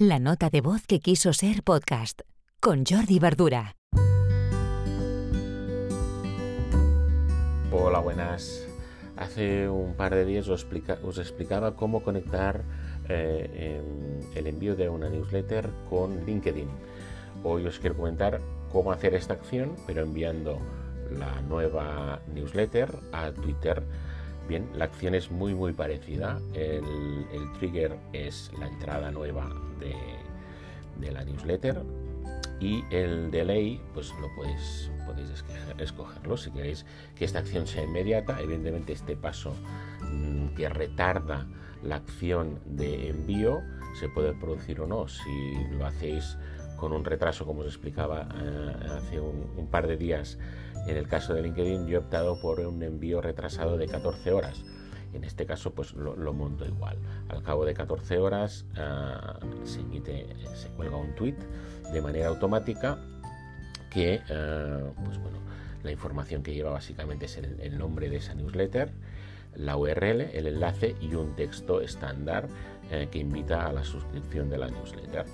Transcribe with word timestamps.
La 0.00 0.20
nota 0.20 0.48
de 0.48 0.60
voz 0.60 0.86
que 0.86 1.00
quiso 1.00 1.32
ser 1.32 1.64
podcast 1.64 2.20
con 2.60 2.84
Jordi 2.88 3.18
Verdura. 3.18 3.74
Hola, 7.72 7.98
buenas. 7.98 8.64
Hace 9.16 9.68
un 9.68 9.94
par 9.94 10.14
de 10.14 10.24
días 10.24 10.46
os, 10.46 10.64
explicaba 11.18 11.74
cómo 11.74 12.04
conectar 12.04 12.62
eh, 13.08 13.80
em, 13.82 14.36
el 14.36 14.46
envío 14.46 14.76
de 14.76 14.88
una 14.88 15.08
newsletter 15.08 15.68
con 15.90 16.24
LinkedIn. 16.24 16.68
Hoy 17.42 17.66
os 17.66 17.80
quiero 17.80 17.96
comentar 17.96 18.40
cómo 18.70 18.92
hacer 18.92 19.14
esta 19.14 19.34
acción, 19.34 19.74
pero 19.84 20.02
enviando 20.02 20.60
la 21.10 21.42
nueva 21.42 22.20
newsletter 22.32 22.94
a 23.10 23.32
Twitter. 23.32 23.82
Bien, 24.48 24.66
la 24.74 24.86
acción 24.86 25.14
es 25.14 25.30
muy 25.30 25.54
muy 25.54 25.74
parecida. 25.74 26.40
El, 26.54 26.82
trigger 27.58 27.98
es 28.14 28.50
la 28.58 28.66
entrada 28.66 29.10
nueva 29.10 29.52
de, 29.78 29.94
de, 31.04 31.12
la 31.12 31.22
newsletter 31.24 31.82
y 32.60 32.82
el 32.90 33.30
delay, 33.30 33.80
pues 33.92 34.12
lo 34.20 34.34
podéis, 34.34 34.90
podéis 35.06 35.44
escogerlo 35.78 36.36
si 36.36 36.50
queréis 36.50 36.86
que 37.14 37.26
esta 37.26 37.40
acción 37.40 37.66
sea 37.66 37.84
inmediata. 37.84 38.40
Evidentemente 38.40 38.94
este 38.94 39.16
paso 39.16 39.54
mm, 40.00 40.54
que 40.56 40.68
retarda 40.70 41.46
la 41.82 41.96
acción 41.96 42.58
de 42.64 43.10
envío 43.10 43.60
se 44.00 44.08
puede 44.08 44.32
producir 44.32 44.80
o 44.80 44.86
no. 44.86 45.08
Si 45.08 45.54
lo 45.72 45.84
hacéis 45.84 46.38
con 46.78 46.92
un 46.92 47.04
retraso, 47.04 47.44
como 47.44 47.60
os 47.60 47.66
explicaba 47.66 48.28
eh, 48.40 48.72
hace 48.96 49.20
un, 49.20 49.68
par 49.70 49.86
de 49.86 49.96
días. 49.96 50.38
En 50.86 50.96
el 50.96 51.06
caso 51.06 51.34
de 51.34 51.42
LinkedIn 51.42 51.86
yo 51.86 51.96
he 51.96 51.98
optado 51.98 52.40
por 52.40 52.60
un 52.60 52.82
envío 52.82 53.20
retrasado 53.20 53.76
de 53.76 53.86
14 53.86 54.32
horas. 54.32 54.64
En 55.12 55.24
este 55.24 55.44
caso 55.44 55.74
pues 55.74 55.92
lo, 55.92 56.32
monto 56.32 56.64
igual. 56.64 56.96
Al 57.28 57.42
cabo 57.42 57.64
de 57.64 57.74
14 57.74 58.18
horas 58.18 58.64
eh, 58.76 59.14
se 59.64 59.80
emite, 59.80 60.26
se 60.54 60.68
cuelga 60.68 60.96
un 60.96 61.14
tweet 61.14 61.36
de 61.92 62.00
manera 62.00 62.28
automática 62.28 62.98
que 63.90 64.20
eh, 64.28 64.92
pues 65.04 65.18
bueno, 65.18 65.38
la 65.82 65.90
información 65.90 66.42
que 66.42 66.54
lleva 66.54 66.70
básicamente 66.70 67.26
es 67.26 67.36
el, 67.36 67.76
nombre 67.76 68.08
de 68.08 68.16
esa 68.16 68.34
newsletter, 68.34 68.92
la 69.54 69.76
URL, 69.76 70.20
el 70.20 70.46
enlace 70.46 70.94
y 71.00 71.14
un 71.14 71.34
texto 71.34 71.80
estándar 71.80 72.48
que 73.10 73.18
invita 73.18 73.66
a 73.66 73.72
la 73.72 73.84
suscripción 73.84 74.48
de 74.48 74.56
la 74.56 74.68
newsletter. 74.70 75.26